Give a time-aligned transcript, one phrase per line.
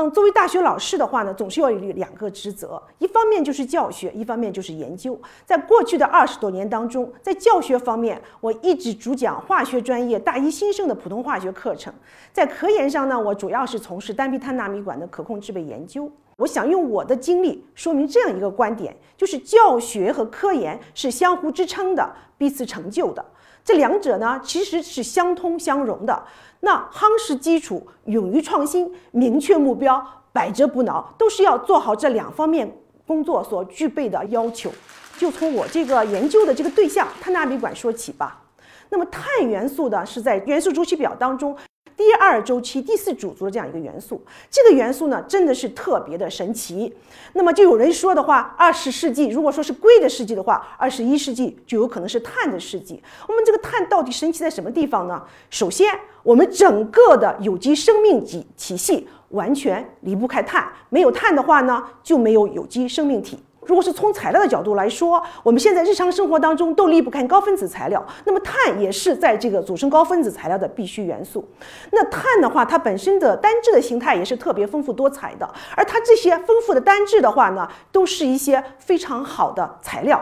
[0.00, 5.20] 嗯，作为大学老师的话呢，总是要有两个职责，一方面就是教学，一方面就是研究。
[5.44, 11.92] 在过去的二十多年当中，在教学方面，我一直主讲化学专业大一新生的普通化学课程；
[12.32, 16.08] 在科研上呢，我主要是从事单壁碳纳米管的可控制备研究。
[16.36, 23.24] 我想用我的经历说明这样一个观点，就是教学和科研是相互支撑的，彼此成就的。
[23.64, 26.24] 这两者呢，其实是相通相融的。
[26.60, 32.70] 那夯实基础、勇于创新、明确目标、百折不挠，都是要做好这两方面
[33.06, 34.70] 工作所具备的要求。
[35.16, 38.42] 就从我这个研究的这个对象碳纳米管说起吧。
[38.90, 41.56] 那么碳元素呢，是在元素周期表当中。
[41.98, 46.94] 第二周期第四主族的这样一个元素，这个元素呢真的是特别的神奇。
[47.32, 53.02] 那么就有人说的话，二十世纪如果说是硅的世纪的话，二十一世纪就有可能是碳的世纪。
[53.26, 55.20] 我们这个碳到底神奇在什么地方呢？
[55.50, 63.36] 首先，我们整个的有机生命体体系完全离不开碳，没有碳的话呢，就没有有机生命体。
[63.66, 71.46] 如果是从材料的角度来说，我们现在日常生活当中都离不开高分子材料，那么碳也是在这个组成高分子材料的必需元素。
[71.92, 80.18] 那碳的话，它本身的单质的形态也是特别丰富多彩的，而它这些丰富的单质的话呢，都是一些非常好的材料。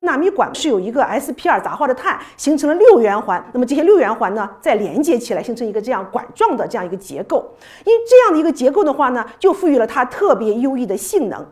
[0.00, 7.44] 纳米管是有一个 sp2 杂化的碳形成了六圆环，那么这些六圆环呢，再连接起来形成一个这样管状的这样一个结构。
[7.84, 11.44] 因这样的一个结构的话呢，就赋予了它特别优异的性能。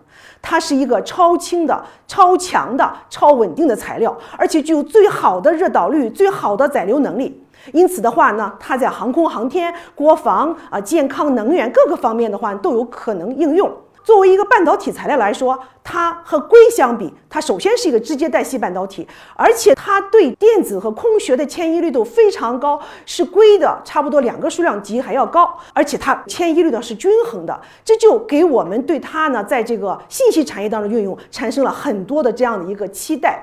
[0.47, 7.43] 它是一个超轻的、超强的、超稳定的材料，而且具有最好的热导率、最好的载流能力。
[7.73, 13.73] 因此的话呢，它在航空航天、国防啊、健康、能源各个方面的话都有可能应用。
[14.05, 33.43] 作为一个半导体材料来说，它和硅相比，它首先是一个直接带锡半导体，而且它对电子和空穴的迁移率都非常高，是硅的差不多两个数量级还要高，而且它迁移率呢是均衡的，这就给我们对它呢在这个信息产业当中运用产生了很多的这样的一个期待。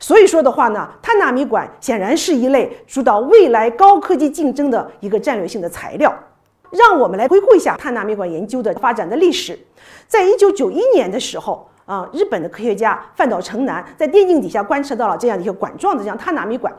[0.00, 6.12] 所以说的话呢，碳纳米管显然是一类主导未来高科技竞争的一个战略性的材料。
[6.70, 9.58] 让我们来回顾一下碳纳米管研究的发展的历史。
[10.06, 16.72] 在一九九一年的时候，啊，日本的科学家范岛成男在电镜底下观测到了这样一个管状的这样碳纳米管。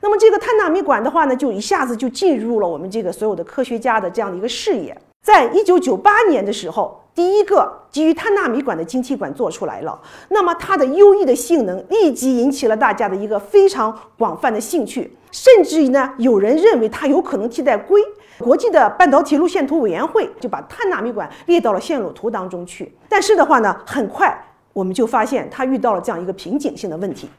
[0.00, 4.96] 那么这个碳纳米管的话呢，就一下子就进入了我们这个所有的科学家的这样的一个视野。
[5.22, 9.98] 在一九九八年的时候，第一个基于碳纳米管的晶体管做出来了。
[10.28, 18.00] 那么它的优异的性能立即引起了大家的一个非常广泛的兴趣，甚至于呢，有人认为它有可能替代硅。
[18.38, 22.94] 国际的半导体路线图委员会就把碳纳米管列到了线路图当中去。
[23.08, 27.30] 但是的话呢，很快我们就发现它遇到了这样一个瓶颈性的问题。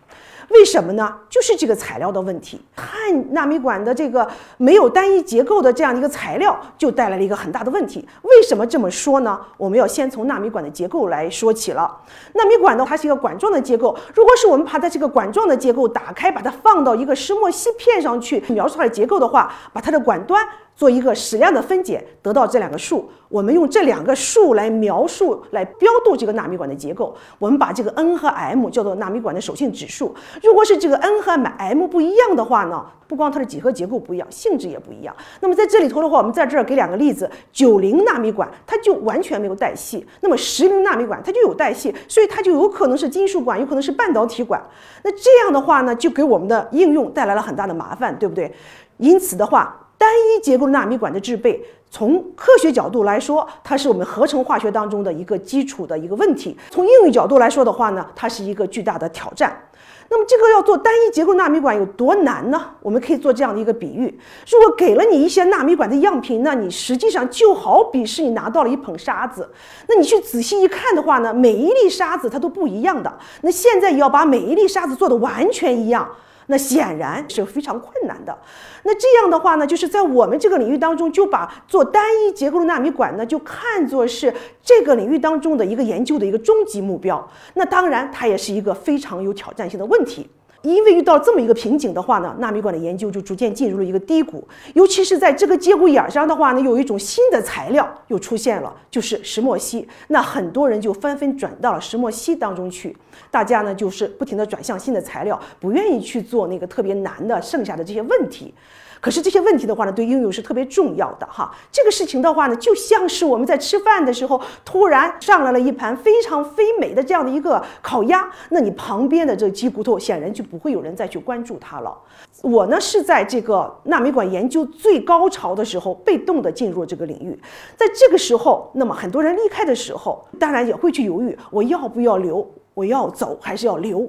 [0.50, 1.14] 为什么呢？
[1.30, 2.60] 就是这个材料的问题。
[2.76, 4.28] 碳纳米管的这个
[4.58, 8.04] 没有单一结构的这样的一个材料，就带来了一个很大的问题。
[8.24, 9.40] 为什么这么说呢？
[9.56, 11.96] 我们要先从纳米管的结构来说起了。
[12.34, 13.96] 纳米管呢，它是一个管状的结构。
[14.16, 20.44] 如果是我们把它这个管状的结构打开，把它放到一个石墨烯片上去描述它的结构的话，把它的管端。
[20.78, 23.10] 做一个矢量的分解，得到这两个数。
[23.28, 27.14] 我们用这两个数来描述、来标度这个纳米管的结构。
[27.40, 30.16] 我们把这个 n 和 m 叫做纳米管的手性指数。
[30.44, 35.14] 如果是这个 n 和 m 不一样的话呢，不光它的几何结构不一样，性质也不一样。
[35.42, 44.62] 那么在这里头的话，我们在这儿给两个例子：九零纳米管它就完全没有带隙，那么十零纳米管它就有带隙，所以它就有可能是金属管，有可能是半导体管。
[45.04, 48.54] 那这样的话呢，就给我们的应用带来了很大的麻烦，对不对？
[48.98, 49.84] 因此的话。
[50.08, 59.68] 单一结构纳米管的制备，从科学角度来说，它是我们合成化学当中的一个基础的一个问题；从应用角度来说的话呢，它是一个巨大的挑战。
[60.10, 62.70] 那么，这个要做单一结构纳米管有多难呢？
[62.82, 64.18] 我们可以做这样的一个比喻：
[64.50, 69.50] 如果给了你一些纳米管的样品，那你实际上就好比是你拿到了一捧沙子，
[69.90, 73.14] 那你去仔细一看的话呢，每一粒沙子它都不一样的。
[73.42, 76.10] 那现在要把每一粒沙子做的完全一样。
[76.48, 78.38] 那显然是非常困难的。
[78.84, 84.34] 那这样的话呢，就是在我们这个领域当中，就把做单一结构的纳米管呢，就看作是
[84.64, 87.26] 这个领域当中的一个研究的一个终极目标。
[87.54, 90.30] 那当然，它也是一个非常有挑战性的问题。
[90.64, 94.46] 因为遇到这么一个瓶颈的话呢，纳米管的研究就逐渐进入了一个低谷。
[94.74, 99.88] 尤其是在这个节骨眼儿上的话呢，有一种新的材料又出现了，就是石墨烯。
[100.08, 102.96] 那很多人就纷纷转到了石墨烯当中去。
[103.30, 108.54] 大家呢就是不停的转向新的材料，不愿意去做那个特别难的剩下的这些问题。
[109.00, 111.54] 可是这些问题的话呢，对应用是特别重要的哈。
[111.72, 121.96] 这个事情的话呢，就像是我们在吃饭的时候，突然上来了一盘非常非美的这样的一个烤鸭，那你旁边的这鸡骨头显然就不会有人再去关注它了。
[122.42, 127.40] 我呢是在这个纳米管研究最高潮的时候，被动的进入这个领域。
[127.76, 132.48] 在这个时候，那么很多人离开的时候，当然也会去犹豫，我要不要留？
[132.74, 134.08] 我要走还是要留？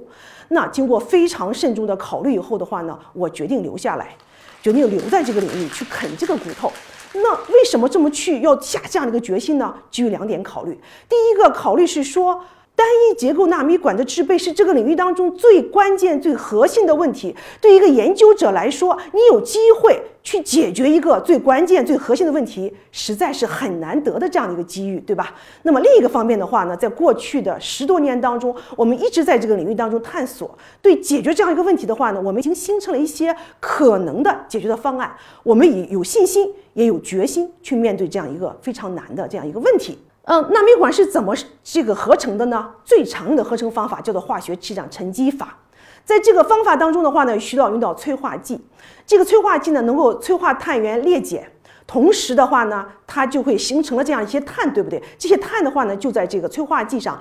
[0.49, 4.15] 那经过非常慎重的考虑以后的话呢，我决定留下来，
[4.61, 6.71] 决定留在这个领域去啃这个骨头。
[7.13, 9.73] 那为什么这么去要下这样的一个决心呢？
[9.89, 10.79] 基于两点考虑。
[11.07, 12.43] 第一个考虑是说。
[12.79, 17.35] 单一结构纳米管的制备是这个领域当中最关键、最核心的问题。
[17.59, 25.35] 对一个研究者来说，你有机会去解决一个最关键、最核心的问题，实在是很难得的这样的一个机遇，对吧？
[25.63, 35.13] 那么另一个方面的话呢，在过去的十多年当中，我们一直在这个领域当中探索，对解决这样一个问题的话呢，我们已经形成了一些可能的解决的方案。
[35.43, 39.97] 我们也有信心，也有决心去面对这样一个非常难的这样一个问题。
[40.31, 42.69] 嗯，纳米管是怎么这个合成的呢？
[42.85, 45.57] 最常用的合成方法叫做化学气场沉积法。
[46.05, 48.63] 在这个方法当中的话呢，需要用到催化剂。
[49.07, 51.49] 这个催化剂呢，能够催化碳源裂解，
[51.87, 55.01] 同时的话呢，它就会形成了这样一些碳，对不对？
[55.17, 57.19] 这些碳的话呢，就在这个催化剂上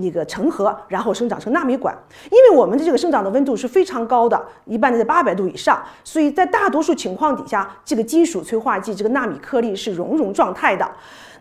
[0.00, 1.96] 那个成盒，然后生长成纳米管。
[2.30, 10.90] 因为我们的这个生长的温度是非常高的，一般的在八百度以上，所以在大多数情况底下，这个金属催化剂这个纳米颗粒是熔融状态的。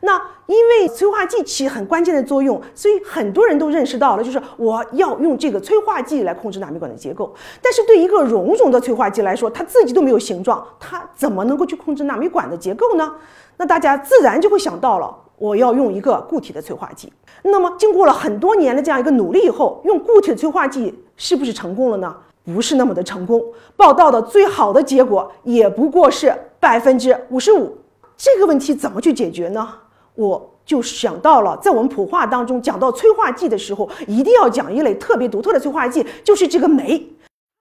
[0.02, 7.34] 那因为催化剂起很关键的作用，所以很多人都认识到了，就是我要用这个催化剂来控制纳米管的结构。
[7.62, 13.16] 但是对一个熔融的催化剂来说，它自己都没有形状，它怎么能够去控制纳米管的结构呢？
[13.58, 17.12] 那大家自然就会想到了，我要用一个固体的催化剂。
[17.44, 22.16] 那么经过了很多年的这样一个努力以后，用固体的催化剂是不是成功了呢？
[22.44, 23.44] 不是那么的成功。
[23.76, 27.78] 报道的最好的结果也不过是百分之五十五。
[28.16, 29.68] 这个问题怎么去解决呢？
[30.16, 37.06] 我就想到了，在我们普化当中讲到催化剂的时候，一定要讲一类特别独特的催化剂，就是这个酶。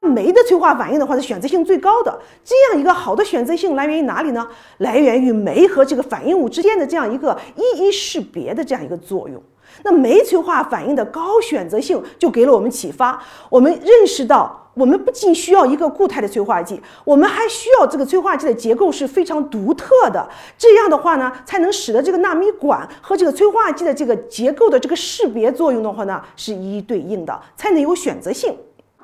[0.05, 2.19] 酶的催化反应的话，是选择性最高的。
[2.45, 4.47] 这样一个好的选择性来源于哪里呢？
[4.79, 9.43] 来源于酶和这个反应物之间的这样一个一一识别的这样一个作用。
[9.83, 14.61] 那酶催化反应的高选择性就给了我们启发，我们认识到。
[14.75, 20.29] 我们不仅需要一个固态的催化剂，我们还需要这个催化剂的结构是非常独特的。
[20.59, 28.53] 这样的话呢，才能使得这个纳米管和这个催化剂的这个结构的这个识别作用的话呢，是一一对应的，才能有选择性。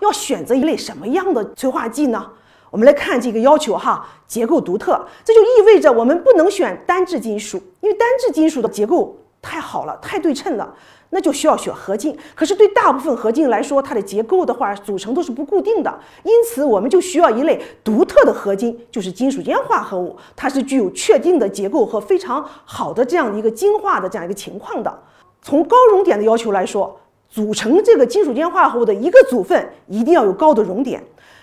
[0.01, 2.31] 要选择一类什么样的催化剂呢？
[2.71, 10.75] 我们来看这个要求哈，结构独特，这就意味着我们不能选单质金属，因为单质金属的结构太好了，太对称了。
[11.13, 15.93] 那就需要选合金，可是对大部分合金来说，它的结构的话组成都是不固定的，
[16.23, 25.03] 因此我们就需要一类独特的合金，就是金属间化合物，它是具有确定的结构和非常好的这样一个晶化的这样一个情况的。
[25.43, 31.03] 从高熔点的要求来说，组成这个金属间化合物的一个组分一定要有高的熔点。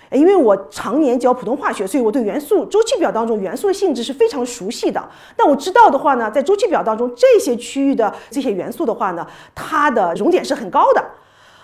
[0.10, 5.06] 因为我常年教普通化学，所以我对元素周期表当中元素的性质是非常熟悉的。
[5.36, 11.04] 但我知道的话呢，在周期表当中，这些区域的这些元素的话呢，它的熔点是很高的。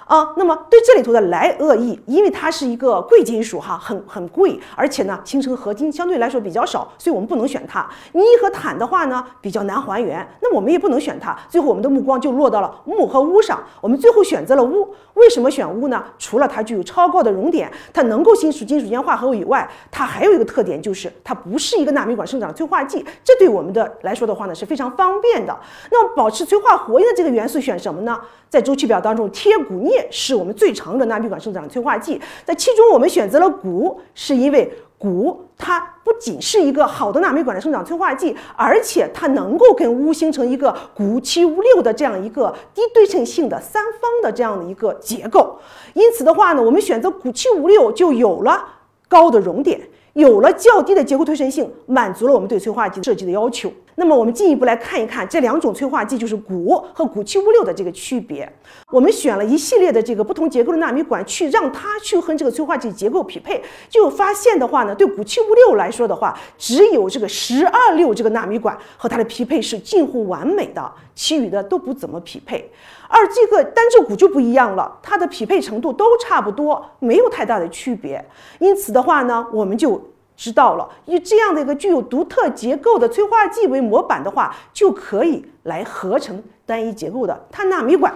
[0.05, 7.88] 啊，那么对这里头的莱厄铱，因为它是一个贵金属哈，很很贵，而且呢形成合金相对来说比较少，所以我们不能选它。
[8.11, 11.38] 镍和钽的话呢比较难还原，那我们也不能选它。
[11.50, 14.73] 最后我们的目光就落到了钼和钨上，我们最后选择了钨。
[15.13, 16.03] 为什么选钨呢？
[16.17, 25.57] 除了它具有超高的熔点，它能够金属金属间化合物以外，它还有一个特点就是它不是一个纳米管生长催化剂，这对我们的来说的话呢是非常方便的。
[25.92, 28.19] 那么保持催化活跃的这个元素选什么呢？
[28.54, 32.22] 在周期表当中，铁、钴、镍是我们最常用的纳米管生长催化剂。
[32.45, 45.57] 在其中，我们选择了钴，是因为钴它不仅是一个好的纳米管的生长催化剂，而且它能够跟钨形成一个钴七钨六的这样一个低对称性的三方的这样的一个结构。
[45.95, 48.64] 因此的话呢，我们选择钴七钨六就有了
[49.07, 49.81] 高的熔点，
[50.14, 53.74] 有了较低的结构对称性，满足了我们对催化剂设计的要求。
[53.95, 58.52] 那么我们进一步来看一看这两种催化剂，就是钴和钴七五六的这个区别。
[58.90, 72.71] 我们选了一系列的这个不同结构的纳米管，去让它去和这个催化剂结构匹配，就发现的话呢，对钴七钨六来说的话，只有这个十二六这个纳米管和它的匹配是近乎完美的，其余的都不怎么匹配。
[73.07, 78.23] 而这个单质钴就不一样了，它的匹配程度都差不多，没有太大的区别。
[78.59, 80.02] 因此的话呢，我们就。
[80.44, 88.14] 知道了，以这样的一个具有独特结构的催化剂为模板的话，就可以来合成单一结构的碳纳米管。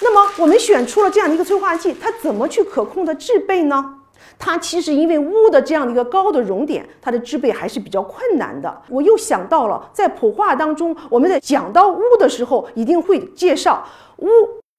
[0.00, 3.96] 那么我们选出了这样的一个催化剂，它怎么去可控的制备呢？
[4.38, 8.82] 它其实因为钨的这样的一个高的熔点，它的制备还是比较困难的。
[8.88, 14.26] 我又想到了，在普化当中，我们在讲到钨的时候，一定会介绍钨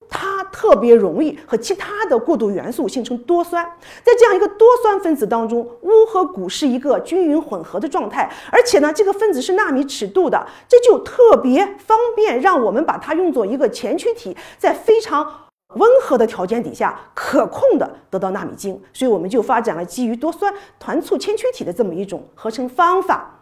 [0.10, 3.64] 它特别容易和其他的过渡元素形成多酸。
[4.04, 15.46] 在这样一个多酸分子当中，钨和钴是一个均匀混合的状态，而且呢，这个分子是纳米尺度的，这就特别方便让我们把它用作一个前驱体，在非常。
[15.76, 23.39] 温和的条件底下，可控的得到纳米晶，所以我们就发展了基于多酸团簇前驱体的这么一种合成方法。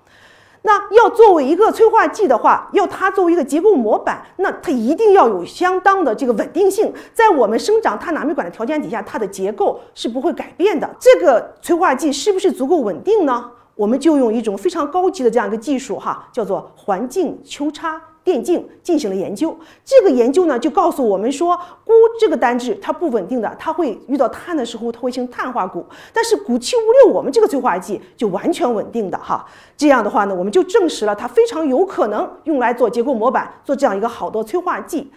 [0.68, 10.90] 那要作为一个催化剂的话，要它作为一个结构模板，那它一定要有相当的这个稳定性，在我们生长碳纳米管的条件底下，它的结构是不会改变的。
[11.00, 13.50] 这个催化剂是不是足够稳定呢？
[13.76, 18.02] 我们就用一种非常高级的这样一个技术哈，叫做环境丘差。
[18.28, 21.56] 电镜进行了研究，这个研究呢就告诉我们说，
[21.86, 25.82] 钴这个单质它不稳定的，它会遇到碳的时候它会形成碳化钴，
[26.12, 29.46] 但是钴七五六我们这个催化剂就完全稳定的哈。
[29.78, 35.10] 这样的话呢，我们就证实了它非常有可能用来做结构模板，做这样一个好的催化剂，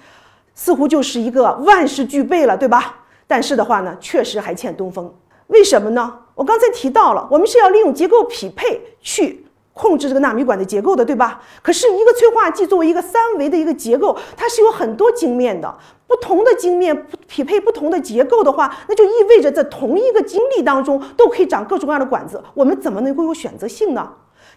[0.55, 2.95] 似乎就是一个万事俱备了，对吧？
[3.27, 5.13] 但是的话呢，确实还欠东风。
[5.49, 6.17] 为什么呢？
[6.37, 9.45] 我刚才提到了，我们是要利用结构匹配去。
[9.73, 11.41] 控制这个纳米管的结构的，对吧？
[11.63, 15.75] 可是，一个催化剂作为一个三维的一个结构，它是有很多晶面的。
[16.07, 22.43] 不同的晶面匹配不同的结构的话，那就意味着在同一个晶粒当中都可以长各种各样的管子。
[22.53, 24.11] 我们怎么能够有选择性呢？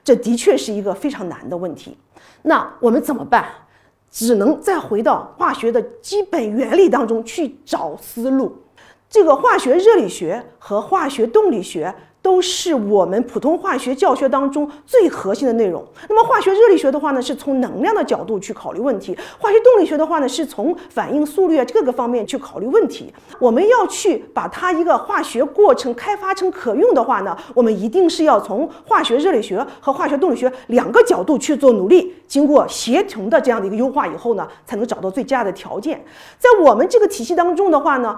[0.03, 1.95] 这的确是一个非常难的问题。
[2.41, 3.45] 那我们怎么办？
[4.09, 8.63] 只能再回到化学的基本原理当中去找思路。
[9.09, 11.93] 这个化学热力学和化学动力学。
[12.23, 15.85] 都是我们普通化学教学当中最核心的内容。
[16.07, 23.13] 那么化学热力学的话呢，是从能量的角度去考虑问题；化学动力学的话呢，是从反应速率啊各个方面去考虑问题。
[23.39, 36.01] 我们要去把它一个化学过程开发成可用的话呢，我们一定是要从化学热力学和化学动力学两个角度去做努力，经过协同的这样的一个优化以后呢，才能找到最佳的条件。
[36.39, 38.17] 在我们这个体系当中的话呢。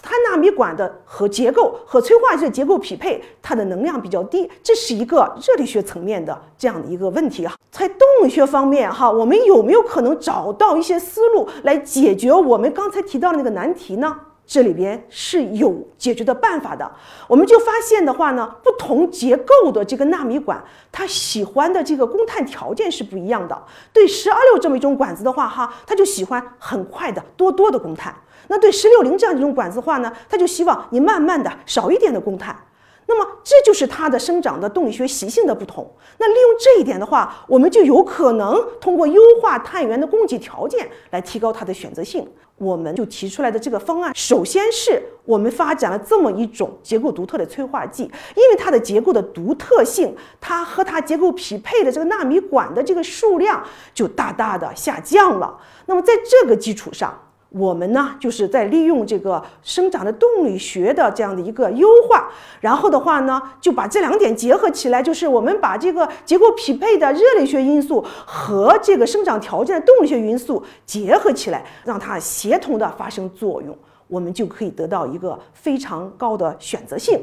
[0.00, 7.54] 碳纳米管的和结构和催化剂的结构匹配，它的能量比较低，这是一个热力学层面的这样的一个问题啊。
[7.70, 14.16] 在动力学方面，哈，我们有没有可能找到一些思路来解决我们刚才提到的那个难题呢？
[14.46, 16.90] 这里边是有解决的办法的。
[17.26, 23.62] 我们就发现的话呢，不同结构的这个纳米管，它喜欢的这个供碳条件是不一样的。
[23.92, 28.14] 对十二六这么一种管子的话，哈，它就喜欢很快的多多的供碳。
[28.48, 32.56] 那对十六零这样一种管子话呢，它就希望你慢慢的少一点的供碳。
[33.10, 35.90] 那么这就是它的生长的动力学习性的不同。
[36.18, 42.28] 那利用这一点的话，我们就有可能通过优化碳源的供给条件来提高它的选择性。
[42.58, 53.64] 我们就提出来的这个方案，首先是我们发展了这么一种结构独特的催化剂，因为它的结构的独特性，它和它结构匹配的这个纳米管的这个数量
[53.94, 55.56] 就大大的下降了。
[55.86, 57.16] 那么在这个基础上，
[57.50, 62.28] 我们呢，就是在利用这个生长的动力学的这样的一个优化，
[62.60, 73.74] 然后的话呢，就把这两点结合起来，就是我们把这个结构匹配的热力学因素和这个生长条件的动力学因素结合起来，让它协同的发生作用，
[74.08, 77.18] 我们就可以得到一个非常高的选择性。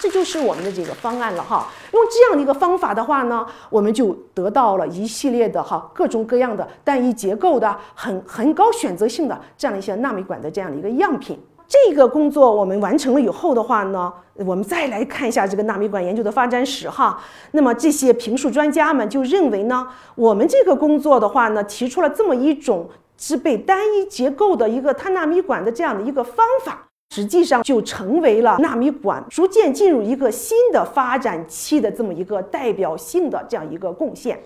[0.00, 1.68] 这就是我们的这个方案了哈。
[1.92, 11.38] 用这样的一个方法的话呢，我们就得到了一系列的哈各种各样的单一结构的很很高选择性的这样一些纳米管的这样的一个样品。
[11.68, 17.22] 这个工作我们完成了以后的话呢，我们再来看一下这个纳米管研究的发展史哈。
[17.52, 26.89] 那么这些评述专家们就认为呢，我们这个工作的话呢，提出了这么一种制备单一结构的一个碳纳米管的这样的一个方法。
[27.12, 34.40] 实际上就成为了纳米管逐渐进入一个新的发展期的这么一个代表性的这样一个贡献。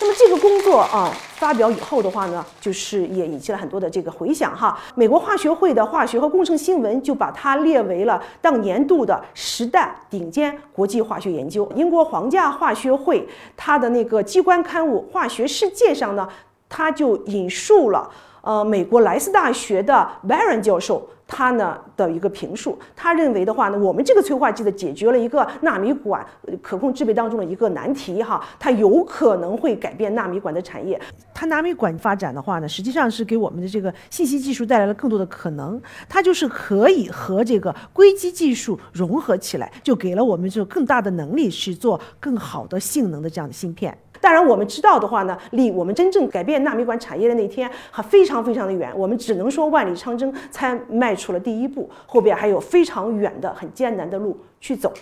[0.00, 4.76] 那么这个工作啊发表以后的话呢，就是也引起了很多的这个回响哈。
[4.96, 11.70] 美国化学会的化学和工程新闻就把它列为了当年度的十大顶尖国际化学研究。
[11.76, 13.24] 英国皇家化学会
[13.56, 16.28] 它的那个机关刊物《化学世界》上呢，
[16.68, 18.10] 它就引述了
[18.42, 21.08] 呃美国莱斯大学的 Baron 教授。
[21.34, 26.26] 他呢的一个评述，他认为的话呢，我们这个催化剂的解决了一个纳米管
[26.60, 31.00] 可控制备当中的一个难题哈，它有可能会改变纳米管的产业。
[31.32, 43.96] 它纳米管发展的话呢，实际上是给我们的这个信息技术带来了更多的可能，它就是可以和这个硅基技术融合起来，就给了我们就更大的能力去做更好的性能的这样的芯片。
[44.22, 48.92] 当然，我们知道的话呢，离我们真正改变纳米管产业的那天还非常非常的远。
[48.96, 54.92] 我们只能说万里长征才迈出了第一步，后边还有非常远的、很艰难的路去走。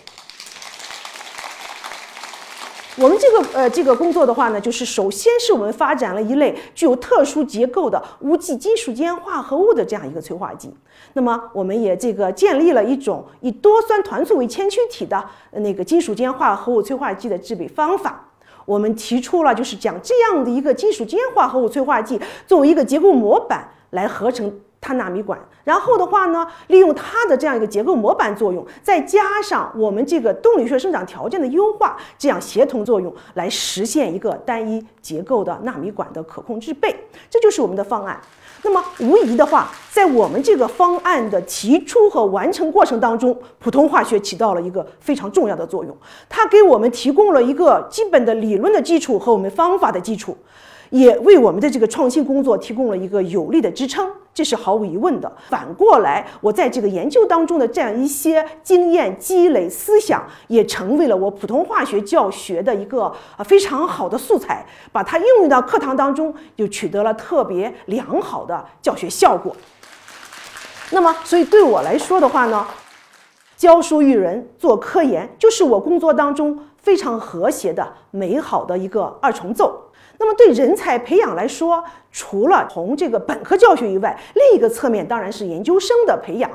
[2.97, 10.73] 我们这个呃这个工作的话呢，就是首先是我们发展了一类具有特殊结构的无机金属间化合物的这样一个催化剂。
[11.13, 18.27] 那么我们也这个建立了一种以多酸团素为前驱体的那个金属间化合物催化剂的制备方法。
[18.65, 24.51] 我们提出了就是讲这样的一个金属间化合物催化剂作为一个结构模板来合成。
[24.81, 36.93] 碳纳米管，然后的话呢，利用它的这样一个结构模板作用，再加上我们这个动力学生长条件的优化，这样协同作用来实现一个单一结构的纳米管的可控制备，
[37.29, 38.19] 这就是我们的方案。
[38.63, 45.95] 那么无疑的话，在我们这个方案的提出和完成过程当中，普通化学起到了一个非常重要的作用，
[46.27, 50.35] 它给我们提供了一个基本的理论的基础和我们方法的基础。
[50.89, 55.31] 也为我们的这个创新工作提供了一个有力的支撑，这是毫无疑问的。
[55.49, 63.03] 反过来，我在这个研究当中的这样一些经验积累、思想，也成为了我普通化学教学的一个
[63.37, 69.55] 啊非常好的素材，把它应用到课堂当中，就取得了特别良好的教学效果。
[70.91, 72.65] 那么，所以对我来说的话呢，
[73.57, 79.90] 教书育人、做科研，就是我工作当中非常和谐的、美好的一个二重奏。
[80.23, 86.47] 那么对人才培养来说，除了从这个本科教学以外，另一个侧面当然是研究生的培养。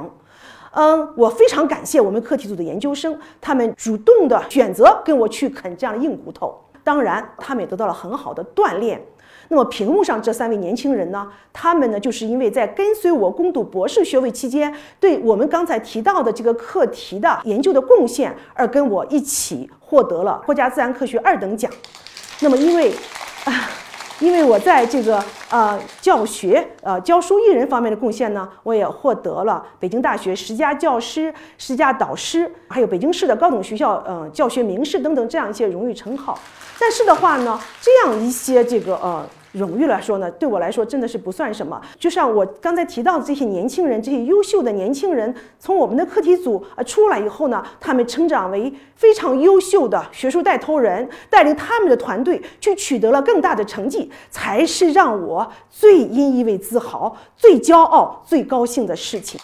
[0.71, 6.57] 嗯，我非常感谢我们课题组的研究生，他们主动的选择跟我去啃这样的硬骨头。
[6.85, 9.05] 当然，他们也得到了很好的锻炼。
[9.49, 21.69] 那么屏幕上这三位年轻人呢，他们呢就是因为在跟随我攻读博士学位期间，对我们刚才提到的这个课题的研究的贡献，而跟我一起获得了国家自然科学二等奖。
[22.39, 22.93] 那么因为。
[23.47, 23.71] 啊，
[24.21, 36.39] 因为我在这个呃教学呃教书育人方面的贡献呢，我也获得了北京大学十佳教师、十佳导师，还有北京市的高等学校呃教学名师等等这样一些荣誉称号。
[36.79, 39.25] 但是的话呢，这样一些这个呃。
[39.57, 41.81] 荣誉来说呢，对我来说真的是不算什么。
[41.99, 59.41] 就像我刚才提到的这些年轻人，这些优秀的年轻人，从我们的课题组啊出来以后呢，他们成长为非常优秀的学术带头人，带领他们的团队去取得了更大的成绩，才是让我最引以为自豪、最骄傲、最高兴的事情。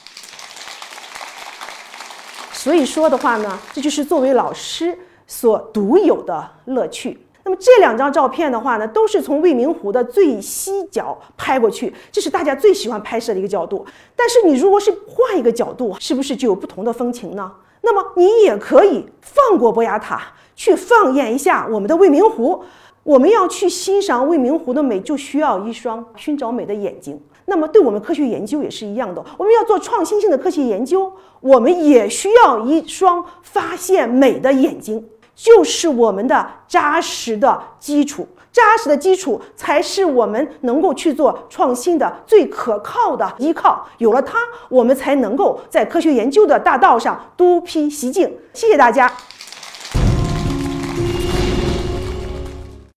[2.53, 7.19] 所以说的话呢，这就是作为老师所独有的乐趣。
[7.45, 13.85] 那么这两张照片的话呢，都是从未名湖的最西角拍过去，这是大家最喜欢拍摄的一个角度。
[14.15, 17.51] 但是你如果是换一个角度，是不是就有不同的风情呢？
[17.81, 20.23] 那么你也可以放过博雅塔，
[20.55, 22.63] 去放眼一下我们的未名湖。
[23.03, 27.21] 我们要去欣赏未名湖的美，就需要一双寻找美的眼睛。
[27.47, 35.05] 那么对我们科学研究也是一样的，我们要做创新性的科学研究，我们也需要一双发现美的眼睛。
[35.35, 43.87] 就是我们的扎实的基础，扎实的基础才是我们能够去做创新的最可靠的依靠。
[43.99, 48.33] 有了它，我们才能够在科学研究的大道上独辟蹊径。
[48.53, 49.11] 谢谢大家。